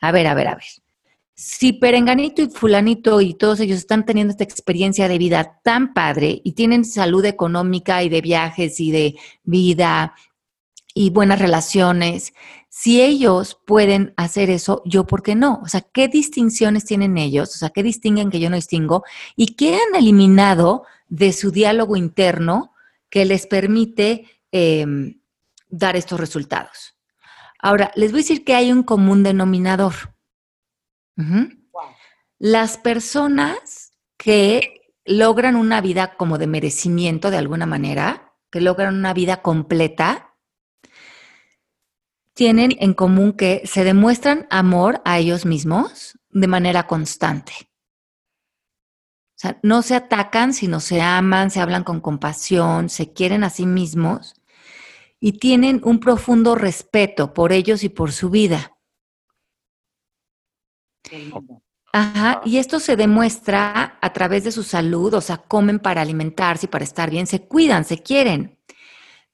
[0.00, 0.64] a ver, a ver, a ver,
[1.34, 6.40] si Perenganito y Fulanito y todos ellos están teniendo esta experiencia de vida tan padre
[6.44, 10.14] y tienen salud económica y de viajes y de vida
[10.94, 12.34] y buenas relaciones,
[12.68, 15.60] si ellos pueden hacer eso, yo por qué no?
[15.62, 17.54] O sea, ¿qué distinciones tienen ellos?
[17.54, 19.04] O sea, ¿qué distinguen que yo no distingo?
[19.36, 22.72] ¿Y qué han eliminado de su diálogo interno
[23.08, 25.20] que les permite em,
[25.68, 26.96] dar estos resultados?
[27.58, 29.94] Ahora, les voy a decir que hay un común denominador.
[32.38, 39.12] Las personas que logran una vida como de merecimiento de alguna manera, que logran una
[39.12, 40.29] vida completa,
[42.34, 47.52] tienen en común que se demuestran amor a ellos mismos de manera constante.
[47.62, 53.50] O sea, no se atacan, sino se aman, se hablan con compasión, se quieren a
[53.50, 54.34] sí mismos
[55.18, 58.76] y tienen un profundo respeto por ellos y por su vida.
[61.92, 66.66] Ajá, y esto se demuestra a través de su salud, o sea, comen para alimentarse
[66.66, 68.58] y para estar bien, se cuidan, se quieren,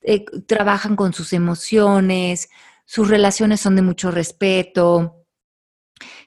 [0.01, 2.49] eh, trabajan con sus emociones,
[2.87, 5.27] sus relaciones son de mucho respeto,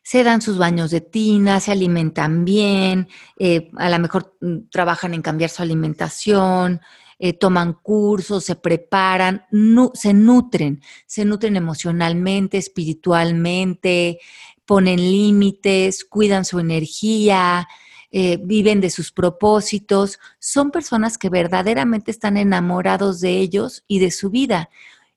[0.04, 5.14] se dan sus baños de tina, se alimentan bien, eh, a lo mejor mm, trabajan
[5.14, 6.82] en cambiar su alimentación,
[7.18, 9.46] eh, toman cursos, se preparan,
[9.94, 14.20] se nutren, se nutren emocionalmente, espiritualmente,
[14.66, 17.68] ponen límites, cuidan su energía,
[18.12, 24.12] eh, viven de sus propósitos, son personas que verdaderamente están enamorados de ellos y de
[24.12, 24.70] su vida.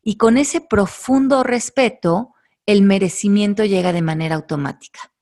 [0.02, 2.34] Y con ese profundo respeto,
[2.66, 5.12] el merecimiento llega de manera automática.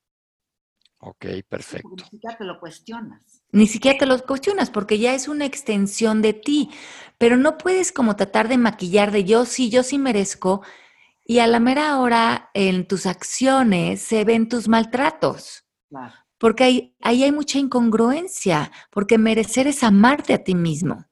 [1.02, 1.88] Ok, perfecto.
[1.96, 3.42] Ni siquiera te lo cuestionas.
[3.52, 6.70] Ni siquiera te lo cuestionas porque ya es una extensión de ti,
[7.16, 10.62] pero no puedes como tratar de maquillar de yo sí, yo sí merezco,
[11.24, 15.64] y a la mera hora en tus acciones se ven tus maltratos.
[16.38, 21.06] Porque ahí, hay mucha incongruencia, porque merecer es amarte a ti mismo.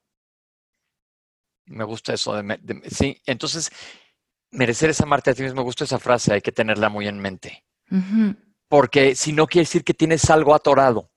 [1.69, 2.33] Me gusta eso.
[2.41, 3.71] De, sí, entonces,
[4.51, 5.57] merecer es amarte a ti mismo.
[5.57, 7.63] Me gusta esa frase, hay que tenerla muy en mente.
[8.67, 11.11] Porque si no quiere decir que tienes algo atorado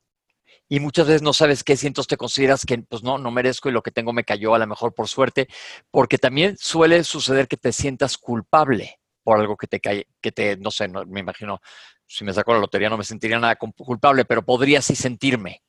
[0.68, 3.68] y muchas veces no sabes qué, si entonces te consideras que pues no, no merezco
[3.68, 5.48] y lo que tengo me cayó a lo mejor por suerte,
[5.90, 10.56] porque también suele suceder que te sientas culpable por algo que te cae, que te,
[10.56, 11.60] no sé, no, me imagino,
[12.06, 15.62] si me saco la lotería no me sentiría nada culpable, pero podría sí sentirme.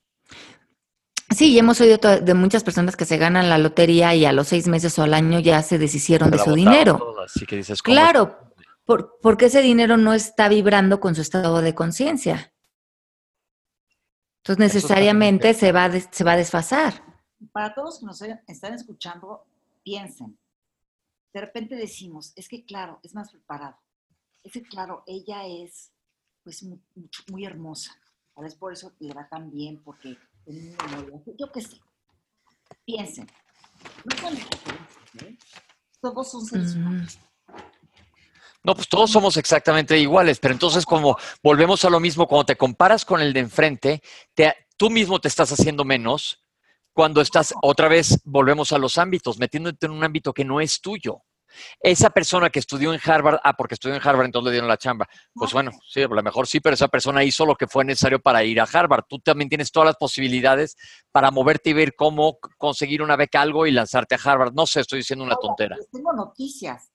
[1.35, 4.67] Sí, hemos oído de muchas personas que se ganan la lotería y a los seis
[4.67, 7.15] meses o al año ya se deshicieron de su dinero.
[7.23, 8.53] así que dices, claro,
[9.21, 12.53] porque ese dinero no está vibrando con su estado de conciencia.
[14.37, 17.01] Entonces necesariamente se va, se va a desfasar.
[17.51, 19.45] Para todos que nos están escuchando,
[19.83, 20.37] piensen.
[21.33, 23.77] De repente decimos, es que claro, es más preparado.
[24.43, 25.93] Es que claro, ella es
[26.43, 26.63] pues
[27.31, 27.91] muy, hermosa.
[28.35, 31.77] A veces por eso le va tan bien, porque yo qué sé.
[32.85, 33.27] Piensen.
[34.05, 34.37] No son
[35.25, 35.37] ¿eh?
[36.01, 37.19] Todos son seres humanos.
[38.63, 42.55] No, pues todos somos exactamente iguales, pero entonces como volvemos a lo mismo, cuando te
[42.55, 44.01] comparas con el de enfrente,
[44.77, 46.39] tú mismo te estás haciendo menos.
[46.93, 50.79] Cuando estás, otra vez, volvemos a los ámbitos, metiéndote en un ámbito que no es
[50.79, 51.23] tuyo.
[51.79, 54.77] Esa persona que estudió en Harvard, ah, porque estudió en Harvard, entonces le dieron la
[54.77, 55.07] chamba.
[55.33, 58.19] Pues bueno, sí, a lo mejor sí, pero esa persona hizo lo que fue necesario
[58.19, 59.05] para ir a Harvard.
[59.07, 60.75] Tú también tienes todas las posibilidades
[61.11, 64.53] para moverte y ver cómo conseguir una beca algo y lanzarte a Harvard.
[64.53, 65.77] No sé, estoy diciendo una tontera.
[65.91, 66.91] tengo noticias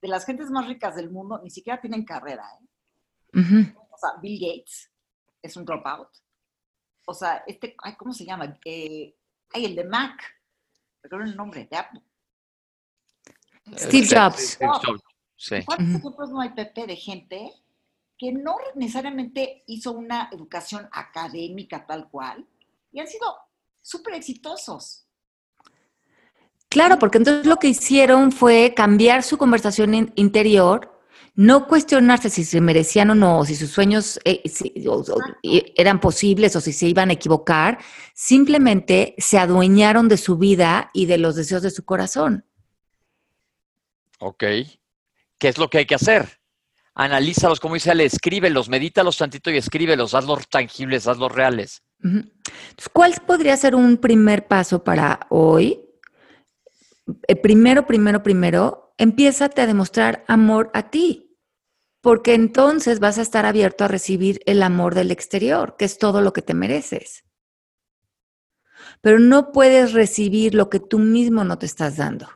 [0.00, 2.44] de las gentes más ricas del mundo ni siquiera tienen carrera.
[2.60, 3.74] ¿eh?
[3.90, 4.90] O sea, Bill Gates
[5.40, 6.08] es un dropout.
[7.06, 8.58] O sea, este, ¿cómo se llama?
[8.64, 9.16] Eh,
[9.52, 10.20] ay, el de Mac.
[11.02, 12.02] Recuerdo el nombre, de Apple.
[13.76, 14.58] Steve Jobs.
[14.58, 17.52] ¿Cuántos ejemplos no hay, Pepe, de gente
[18.18, 22.46] que no necesariamente hizo una educación académica tal cual
[22.92, 23.26] y han sido
[23.80, 25.06] súper exitosos?
[26.68, 30.90] Claro, porque entonces lo que hicieron fue cambiar su conversación interior,
[31.34, 34.42] no cuestionarse si se merecían o no, o si sus sueños eh,
[35.76, 37.78] eran posibles o si se iban a equivocar,
[38.14, 42.46] simplemente se adueñaron de su vida y de los deseos de su corazón.
[44.24, 44.44] Ok.
[45.38, 46.38] ¿Qué es lo que hay que hacer?
[46.94, 51.82] Analízalos, como dice Ale, escríbelos, medítalos tantito y escríbelos, hazlos tangibles, hazlos reales.
[52.92, 55.80] ¿Cuál podría ser un primer paso para hoy?
[57.26, 61.36] Eh, primero, primero, primero, empiézate a demostrar amor a ti,
[62.00, 66.20] porque entonces vas a estar abierto a recibir el amor del exterior, que es todo
[66.20, 67.24] lo que te mereces.
[69.00, 72.28] pero no puedes recibir lo que tú mismo no te estás dando.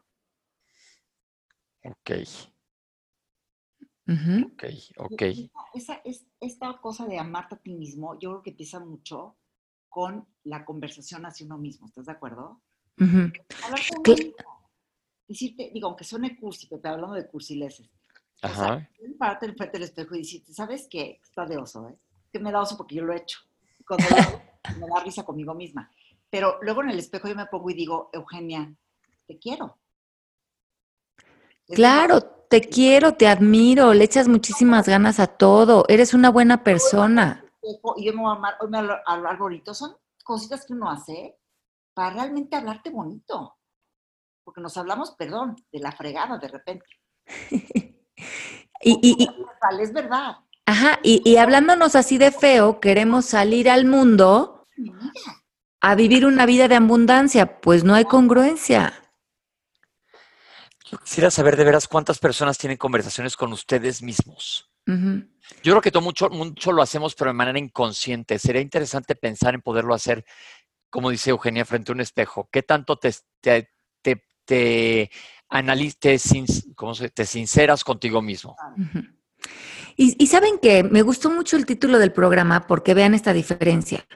[1.90, 2.10] Ok.
[4.08, 4.52] Ujú.
[4.52, 4.64] Ok,
[4.98, 5.22] ok.
[5.74, 9.36] Esa, es, esta cosa de amarte a ti mismo, yo creo que empieza mucho
[9.88, 12.60] con la conversación hacia uno mismo, ¿estás de acuerdo?
[13.00, 13.32] Ujú.
[13.64, 14.70] Hablar con uno mismo.
[15.26, 17.88] Decirte, digo, aunque suene cursi, pero hablando de cursileses.
[18.42, 18.54] O Ajá.
[18.54, 21.20] sea, pararte enfrente del espejo y decirte, ¿sabes qué?
[21.22, 21.96] Está de oso, ¿eh?
[22.32, 23.40] Que me da oso porque yo lo he hecho.
[23.80, 24.42] Y Cuando lo hago,
[24.78, 25.90] me da risa conmigo misma.
[26.30, 28.72] Pero luego en el espejo yo me pongo y digo, Eugenia,
[29.26, 29.78] te quiero.
[31.74, 37.44] Claro, te quiero, te admiro, le echas muchísimas ganas a todo, eres una buena persona.
[37.96, 39.74] y yo me voy a amar, hoy me voy a hablar bonito.
[39.74, 41.36] Son cositas que uno hace
[41.94, 43.54] para realmente hablarte bonito.
[44.44, 46.86] Porque nos hablamos, perdón, de la fregada de repente.
[48.82, 49.28] Y, y- y-
[49.80, 50.36] Es verdad.
[50.66, 54.98] ajá, y, y hablándonos así de feo, queremos salir al mundo Mira,
[55.80, 58.92] a vivir una vida de abundancia, pues no hay congruencia.
[60.90, 64.70] Yo quisiera saber de veras cuántas personas tienen conversaciones con ustedes mismos.
[65.62, 68.38] Yo creo que todo mucho, mucho lo hacemos, pero de manera inconsciente.
[68.38, 70.24] Sería interesante pensar en poderlo hacer,
[70.90, 72.48] como dice Eugenia, frente a un espejo.
[72.52, 73.70] ¿Qué tanto te, te,
[74.00, 75.10] te, te,
[75.50, 76.46] analiz- te sin-
[76.76, 78.56] cómo se- te sinceras contigo mismo?
[79.96, 84.06] Y saben que me gustó mucho el título del programa porque vean esta diferencia.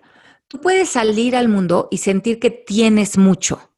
[0.46, 3.69] Tú puedes salir al mundo y sentir que tienes mucho,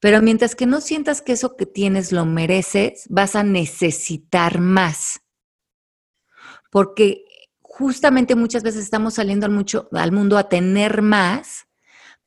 [0.00, 5.20] pero mientras que no sientas que eso que tienes lo mereces, vas a necesitar más.
[6.70, 7.24] Porque
[7.60, 11.66] justamente muchas veces estamos saliendo al, mucho, al mundo a tener más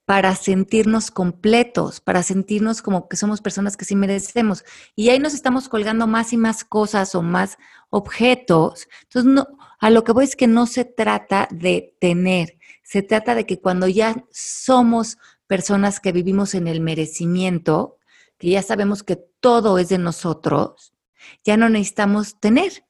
[0.07, 4.63] para sentirnos completos, para sentirnos como que somos personas que sí merecemos.
[4.95, 7.57] Y ahí nos estamos colgando más y más cosas o más
[7.89, 8.87] objetos.
[9.03, 9.47] Entonces, no,
[9.79, 13.59] a lo que voy es que no se trata de tener, se trata de que
[13.59, 17.97] cuando ya somos personas que vivimos en el merecimiento,
[18.37, 20.93] que ya sabemos que todo es de nosotros,
[21.43, 22.85] ya no necesitamos tener.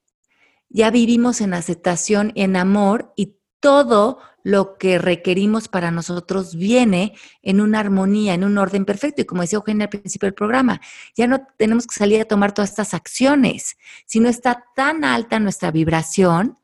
[0.70, 7.60] Ya vivimos en aceptación, en amor y todo lo que requerimos para nosotros viene en
[7.60, 9.22] una armonía, en un orden perfecto.
[9.22, 10.80] Y como decía Eugenia al principio del programa,
[11.16, 15.72] ya no tenemos que salir a tomar todas estas acciones, sino está tan alta nuestra
[15.72, 16.58] vibración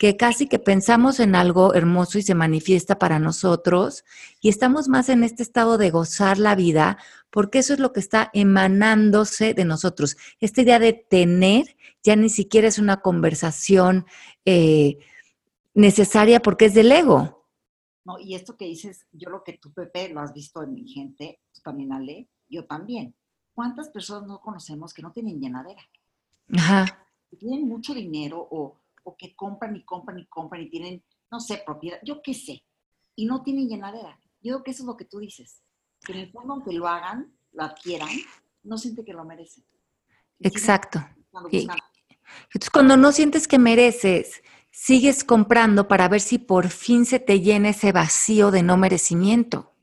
[0.00, 4.02] que casi que pensamos en algo hermoso y se manifiesta para nosotros
[4.40, 6.96] y estamos más en este estado de gozar la vida
[7.28, 10.16] porque eso es lo que está emanándose de nosotros.
[10.40, 14.06] Esta idea de tener ya ni siquiera es una conversación
[14.46, 14.96] eh,
[15.74, 17.46] necesaria porque es del ego.
[18.06, 18.18] ¿no?
[18.18, 21.42] Y esto que dices, yo lo que tú, Pepe, lo has visto en mi gente,
[21.52, 23.14] tú también, Ale, yo también.
[23.52, 25.82] ¿Cuántas personas no conocemos que no tienen llenadera?
[26.56, 27.06] Ajá.
[27.38, 31.62] Tienen mucho dinero o, o que compran y compran y compran y tienen, no sé,
[31.64, 32.64] propiedad, yo qué sé,
[33.14, 34.18] y no tienen llenadera.
[34.42, 35.62] Yo creo que eso es lo que tú dices.
[36.02, 38.08] Que en el fondo, aunque lo hagan, lo adquieran,
[38.62, 39.64] no siente que lo merecen.
[40.40, 41.04] Exacto.
[41.50, 41.66] Y-.
[42.44, 47.40] Entonces, cuando no sientes que mereces, sigues comprando para ver si por fin se te
[47.40, 49.74] llena ese vacío de no merecimiento.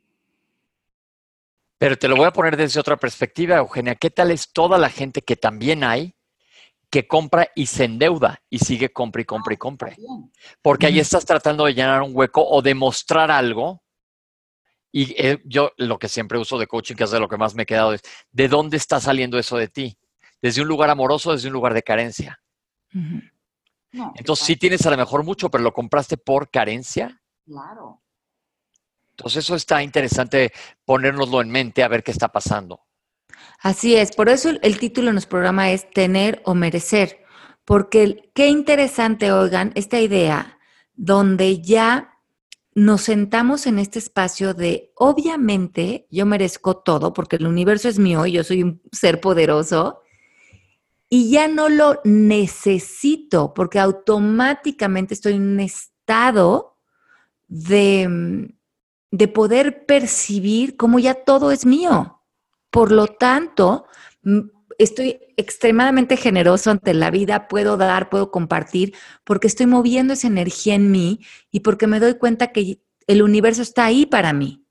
[1.78, 3.96] Pero te lo voy a poner desde otra perspectiva, Eugenia.
[3.96, 6.16] ¿Qué tal es toda la gente que también hay
[6.90, 9.94] que compra y se endeuda y sigue compra y compra y compra?
[9.96, 10.32] Bien.
[10.62, 13.84] Porque ahí estás tratando de llenar un hueco o demostrar algo.
[14.92, 17.54] Y eh, yo lo que siempre uso de coaching, que es de lo que más
[17.56, 19.98] me he quedado, es ¿de dónde está saliendo eso de ti?
[20.42, 22.42] ¿Desde un lugar amoroso o desde un lugar de carencia?
[23.92, 27.22] No, Entonces sí tienes a lo mejor mucho, pero lo compraste por carencia.
[27.46, 28.02] Claro.
[29.12, 30.52] Entonces eso está interesante
[30.86, 32.87] ponérnoslo en mente a ver qué está pasando.
[33.60, 37.24] Así es, por eso el, título de nuestro programa es Tener o Merecer,
[37.66, 40.60] porque qué interesante, oigan, esta idea
[40.94, 42.20] donde ya
[42.76, 48.28] nos sentamos en este espacio de, obviamente, yo merezco todo, porque el universo es mío
[48.28, 50.02] y yo soy un ser poderoso,
[51.10, 56.78] y ya no lo necesito, porque automáticamente estoy en un estado
[57.48, 58.54] de,
[59.10, 62.17] de poder percibir como ya todo es mío.
[62.70, 63.86] Por lo tanto,
[64.78, 70.76] estoy extremadamente generoso ante la vida, puedo dar, puedo compartir, porque estoy moviendo esa energía
[70.76, 71.20] en mí
[71.52, 74.64] y porque me doy cuenta que el universo está ahí para mí.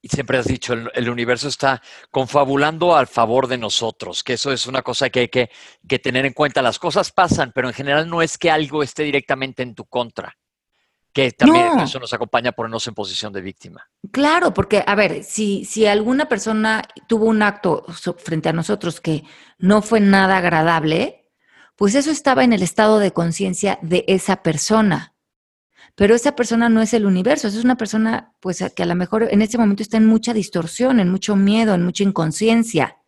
[0.00, 1.82] Y siempre has dicho, el, el universo está
[2.12, 5.50] confabulando al favor de nosotros, que eso es una cosa que hay que,
[5.88, 6.62] que tener en cuenta.
[6.62, 10.38] Las cosas pasan, pero en general no es que algo esté directamente en tu contra,
[11.12, 11.82] que también No.
[11.84, 13.88] eso nos acompaña a ponernos en posición de víctima.
[14.12, 17.84] Claro, porque, a ver, si, si alguna persona tuvo un acto
[18.18, 19.24] frente a nosotros que
[19.58, 21.30] no fue nada agradable,
[21.76, 25.14] pues eso estaba en el estado de conciencia de esa persona.
[25.94, 29.28] pero esa persona no es el universo, es una persona pues que a lo mejor
[29.32, 32.98] en ese momento está en mucha distorsión, en mucho miedo, en mucha inconsciencia,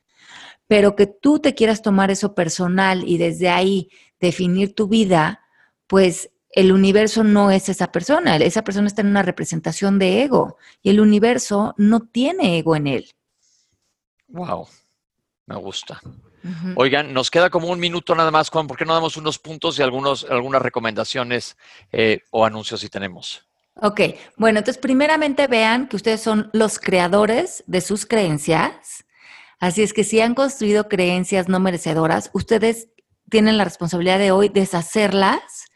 [0.66, 3.90] pero que tú te quieras tomar eso personal y desde ahí
[4.20, 5.40] definir tu vida,
[5.86, 10.56] pues el universo no es esa persona, esa persona está en una representación de ego
[10.82, 13.10] y el universo no tiene ego en él.
[14.28, 14.66] Wow,
[15.46, 16.00] me gusta.
[16.74, 19.78] Oigan, nos queda como un minuto nada más, Juan, ¿por qué no damos unos puntos
[19.78, 21.56] y algunos, algunas recomendaciones
[21.92, 23.46] eh, o anuncios si tenemos?
[23.76, 24.00] Ok,
[24.36, 29.04] bueno, entonces primeramente vean que ustedes son los creadores de sus creencias,
[29.58, 32.88] así es que si han construido creencias no merecedoras, ustedes
[33.28, 35.69] tienen la responsabilidad de hoy deshacerlas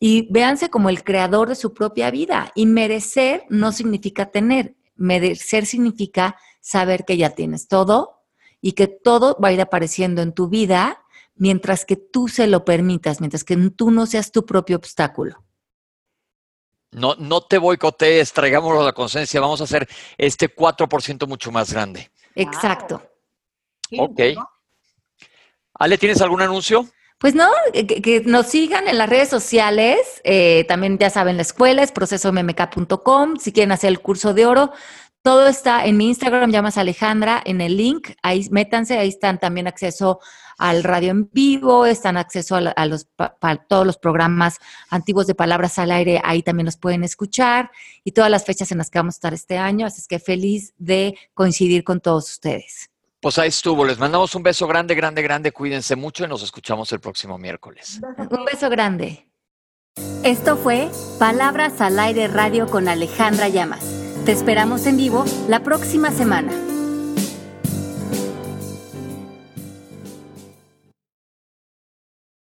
[0.00, 2.50] y véanse como el creador de su propia vida.
[2.56, 8.20] Y merecer no significa tener, merecer significa saber que ya tienes todo,
[8.60, 12.64] y que todo va a ir apareciendo en tu vida mientras que tú se lo
[12.64, 15.42] permitas, mientras que tú no seas tu propio obstáculo.
[16.90, 19.88] No, no te boicotees, traigámoslo a la conciencia, vamos a hacer
[20.18, 22.10] este 4% mucho más grande.
[22.34, 23.02] Exacto.
[23.96, 24.20] Ok.
[25.74, 26.86] Ale, ¿tienes algún anuncio?
[27.20, 31.82] Pues no, que, nos sigan en las redes sociales, eh, también ya saben, la escuela
[31.82, 34.72] es procesommmk.com, si quieren hacer el curso de oro,
[35.20, 39.66] todo está en mi Instagram, llamas Alejandra, en el link, ahí métanse, ahí están también
[39.66, 40.20] acceso
[40.56, 43.06] al radio en vivo, están acceso a, los,
[43.68, 44.56] todos los programas
[44.88, 47.70] antiguos de Palabras al Aire, ahí también los pueden escuchar
[48.02, 50.20] y todas las fechas en las que vamos a estar este año, así es que
[50.20, 52.89] feliz de coincidir con todos ustedes.
[53.20, 56.90] Pues ahí estuvo, les mandamos un beso grande, grande, grande, cuídense mucho y nos escuchamos
[56.92, 58.00] el próximo miércoles.
[58.30, 59.26] Un beso grande.
[60.24, 63.84] Esto fue Palabras al Aire Radio con Alejandra Llamas.
[64.24, 66.52] Te esperamos en vivo la próxima semana.